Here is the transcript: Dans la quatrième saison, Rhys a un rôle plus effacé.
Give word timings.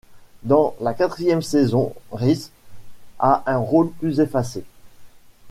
Dans 0.41 0.75
la 0.81 0.95
quatrième 0.95 1.43
saison, 1.43 1.93
Rhys 2.11 2.49
a 3.19 3.43
un 3.45 3.57
rôle 3.59 3.91
plus 3.91 4.19
effacé. 4.19 4.63